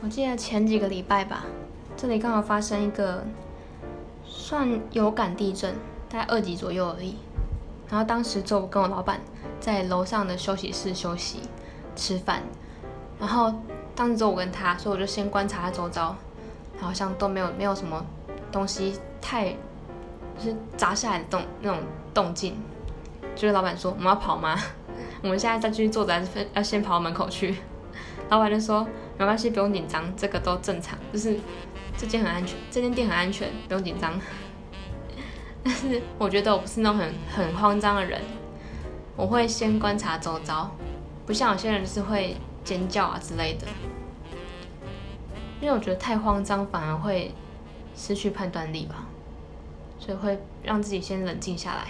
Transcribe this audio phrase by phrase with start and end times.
[0.00, 1.44] 我记得前几个礼拜吧，
[1.96, 3.24] 这里刚好发生一个
[4.24, 5.74] 算有感地震，
[6.08, 7.16] 大概二级左右而已。
[7.90, 9.20] 然后当时就跟我老板
[9.58, 11.40] 在楼上的休息室休息
[11.96, 12.42] 吃饭，
[13.18, 13.52] 然后
[13.96, 16.14] 当时就我跟他，所以我就先观察他周遭，
[16.78, 18.04] 好像都没有没有什么
[18.52, 19.50] 东西太
[20.38, 21.80] 就是砸下来的动那种
[22.14, 22.56] 动静。
[23.34, 24.56] 就是老板说我们要跑吗？
[25.22, 27.56] 我们现在再继续坐着，还是要先跑到门口去？
[28.28, 28.86] 老板就说
[29.18, 31.38] 没关系，不用紧张，这个都正常，就是
[31.96, 34.12] 这间很安全，这间店很安全，不用紧张。
[35.64, 38.20] 但是我觉得我不是那种很很慌张的人，
[39.16, 40.70] 我会先观察周遭，
[41.26, 43.66] 不像有些人是会尖叫啊之类的，
[45.60, 47.34] 因为我觉得太慌张反而会
[47.96, 49.06] 失去判断力吧，
[49.98, 51.88] 所以会让自己先冷静下来。